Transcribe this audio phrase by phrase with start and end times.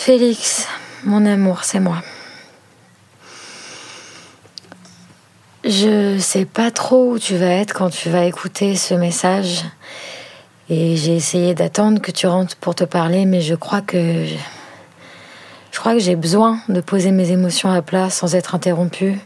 [0.00, 0.66] Félix,
[1.04, 1.98] mon amour, c'est moi.
[5.62, 9.62] Je sais pas trop où tu vas être quand tu vas écouter ce message.
[10.70, 14.24] Et j'ai essayé d'attendre que tu rentres pour te parler, mais je crois que.
[15.70, 19.18] Je crois que j'ai besoin de poser mes émotions à plat sans être interrompue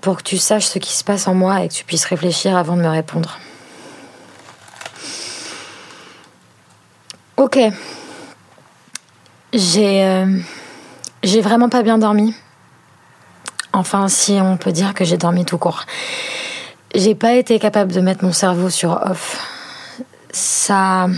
[0.00, 2.56] pour que tu saches ce qui se passe en moi et que tu puisses réfléchir
[2.56, 3.40] avant de me répondre.
[7.36, 7.58] Ok.
[9.52, 10.04] J'ai.
[10.04, 10.38] euh,
[11.22, 12.34] j'ai vraiment pas bien dormi.
[13.72, 15.84] Enfin, si on peut dire que j'ai dormi tout court.
[16.94, 19.38] J'ai pas été capable de mettre mon cerveau sur off.
[20.30, 21.08] Ça.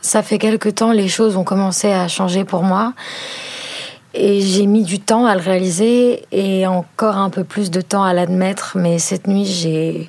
[0.00, 2.94] Ça fait quelque temps, les choses ont commencé à changer pour moi.
[4.14, 8.04] Et j'ai mis du temps à le réaliser et encore un peu plus de temps
[8.04, 8.72] à l'admettre.
[8.76, 10.08] Mais cette nuit, j'ai,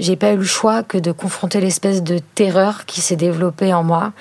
[0.00, 3.84] j'ai pas eu le choix que de confronter l'espèce de terreur qui s'est développée en
[3.84, 4.12] moi.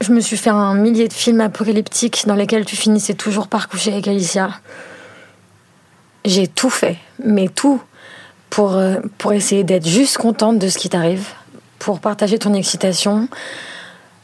[0.00, 3.68] Je me suis fait un millier de films apocalyptiques dans lesquels tu finissais toujours par
[3.68, 4.50] coucher avec Alicia.
[6.24, 7.82] J'ai tout fait, mais tout,
[8.48, 11.28] pour, euh, pour essayer d'être juste contente de ce qui t'arrive,
[11.78, 13.28] pour partager ton excitation,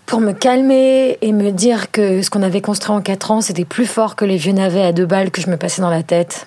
[0.07, 3.67] pour me calmer et me dire que ce qu'on avait construit en quatre ans, c'était
[3.67, 6.03] plus fort que les vieux navets à deux balles que je me passais dans la
[6.03, 6.47] tête.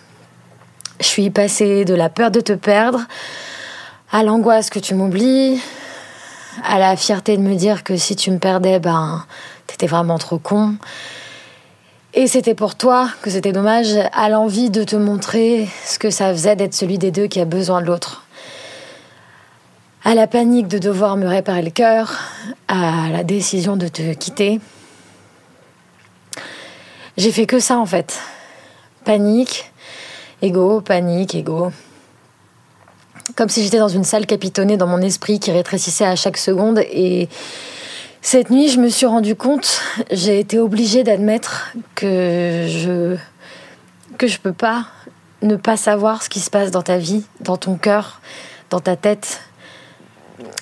[0.99, 3.01] Je suis passée de la peur de te perdre
[4.11, 5.61] à l'angoisse que tu m'oublies,
[6.63, 9.25] à la fierté de me dire que si tu me perdais, ben,
[9.67, 10.75] t'étais vraiment trop con.
[12.13, 16.31] Et c'était pour toi que c'était dommage, à l'envie de te montrer ce que ça
[16.31, 18.25] faisait d'être celui des deux qui a besoin de l'autre.
[20.03, 22.17] À la panique de devoir me réparer le cœur,
[22.67, 24.59] à la décision de te quitter.
[27.17, 28.19] J'ai fait que ça en fait.
[29.05, 29.71] Panique,
[30.41, 31.71] ego, panique, ego.
[33.35, 36.79] Comme si j'étais dans une salle capitonnée dans mon esprit qui rétrécissait à chaque seconde
[36.79, 37.29] et
[38.21, 39.81] cette nuit, je me suis rendu compte,
[40.11, 43.17] j'ai été obligée d'admettre que je
[44.17, 44.87] que je peux pas
[45.41, 48.19] ne pas savoir ce qui se passe dans ta vie, dans ton cœur,
[48.69, 49.41] dans ta tête.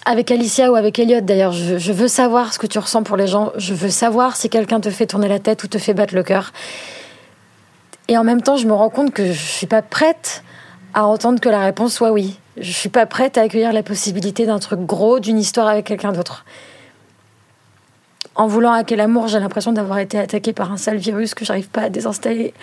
[0.06, 3.18] Avec Alicia ou avec Elliot d'ailleurs, je, je veux savoir ce que tu ressens pour
[3.18, 5.96] les gens, je veux savoir si quelqu'un te fait tourner la tête ou te fait
[5.96, 6.54] battre le cœur.
[8.08, 10.44] Et en même temps, je me rends compte que je suis pas prête
[10.94, 12.40] à entendre que la réponse soit oui.
[12.59, 16.12] Je suis pas prête à accueillir la possibilité d'un truc gros, d'une histoire avec quelqu'un
[16.12, 16.44] d'autre.
[18.35, 21.69] En voulant hacker l'amour, j'ai l'impression d'avoir été attaquée par un sale virus que j'arrive
[21.69, 22.53] pas à désinstaller.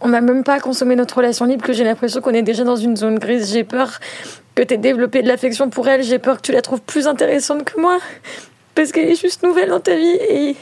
[0.00, 2.76] On n'a même pas consommé notre relation libre que j'ai l'impression qu'on est déjà dans
[2.76, 3.52] une zone grise.
[3.52, 4.00] J'ai peur
[4.54, 6.02] que tu aies développé de l'affection pour elle.
[6.02, 7.98] J'ai peur que tu la trouves plus intéressante que moi.
[8.74, 10.16] Parce qu'elle est juste nouvelle dans ta vie.
[10.28, 10.56] Et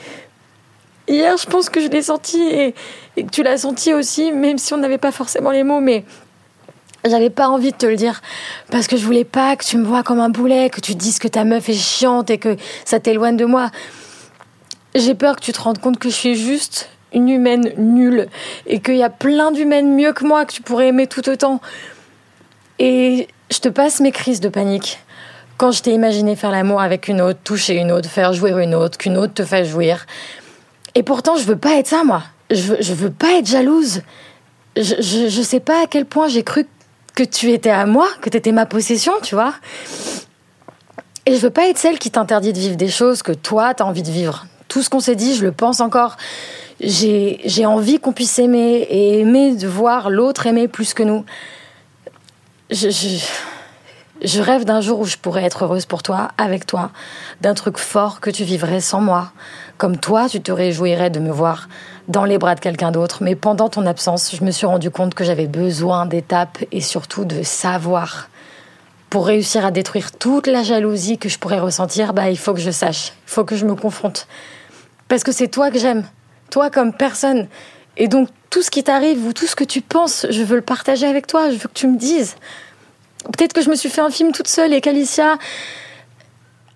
[1.06, 2.74] hier, je pense que je l'ai senti et,
[3.16, 5.80] et que tu l'as senti aussi, même si on n'avait pas forcément les mots.
[5.80, 6.04] Mais
[7.08, 8.22] j'avais pas envie de te le dire
[8.70, 11.18] parce que je voulais pas que tu me vois comme un boulet, que tu dises
[11.18, 13.70] que ta meuf est chiante et que ça t'éloigne de moi.
[14.94, 18.28] J'ai peur que tu te rendes compte que je suis juste une humaine nulle
[18.66, 21.60] et qu'il y a plein d'humaines mieux que moi que tu pourrais aimer tout autant.
[22.78, 24.98] Et je te passe mes crises de panique.
[25.56, 28.74] Quand je t'ai imaginé faire l'amour avec une autre, toucher une autre, faire jouir une
[28.74, 30.06] autre, qu'une autre te fasse jouir.
[30.94, 32.22] Et pourtant, je veux pas être ça, moi.
[32.50, 34.02] Je veux, je veux pas être jalouse.
[34.76, 36.66] Je, je, je sais pas à quel point j'ai cru
[37.16, 39.54] que tu étais à moi, que tu étais ma possession, tu vois.
[41.24, 43.84] Et je veux pas être celle qui t'interdit de vivre des choses que toi, t'as
[43.84, 44.46] envie de vivre.
[44.68, 46.16] Tout ce qu'on s'est dit, je le pense encore.
[46.78, 51.24] J'ai envie qu'on puisse aimer et aimer de voir l'autre aimer plus que nous.
[52.70, 52.90] Je,
[54.22, 56.90] je rêve d'un jour où je pourrais être heureuse pour toi, avec toi,
[57.40, 59.32] d'un truc fort que tu vivrais sans moi.
[59.78, 61.68] Comme toi, tu te réjouirais de me voir
[62.08, 63.22] dans les bras de quelqu'un d'autre.
[63.22, 67.24] Mais pendant ton absence, je me suis rendu compte que j'avais besoin d'étapes et surtout
[67.24, 68.28] de savoir.
[69.10, 72.60] Pour réussir à détruire toute la jalousie que je pourrais ressentir, bah, il faut que
[72.60, 73.12] je sache.
[73.26, 74.26] Il faut que je me confronte.
[75.08, 76.04] Parce que c'est toi que j'aime.
[76.50, 77.46] Toi comme personne.
[77.96, 80.62] Et donc, tout ce qui t'arrive ou tout ce que tu penses, je veux le
[80.62, 81.50] partager avec toi.
[81.50, 82.36] Je veux que tu me dises.
[83.24, 85.38] Peut-être que je me suis fait un film toute seule et qu'Alicia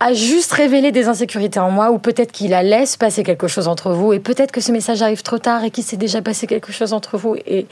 [0.01, 3.69] a juste révélé des insécurités en moi, ou peut-être qu'il a laisse passer quelque chose
[3.69, 6.47] entre vous, et peut-être que ce message arrive trop tard et qu'il s'est déjà passé
[6.47, 7.37] quelque chose entre vous.
[7.47, 7.67] Et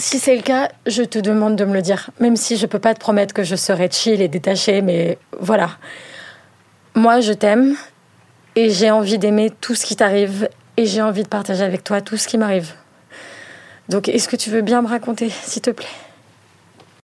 [0.00, 2.10] Si c'est le cas, je te demande de me le dire.
[2.20, 5.70] Même si je peux pas te promettre que je serai chill et détachée, mais voilà.
[6.94, 7.74] Moi, je t'aime
[8.54, 12.00] et j'ai envie d'aimer tout ce qui t'arrive et j'ai envie de partager avec toi
[12.00, 12.72] tout ce qui m'arrive.
[13.88, 15.86] Donc, est-ce que tu veux bien me raconter, s'il te plaît?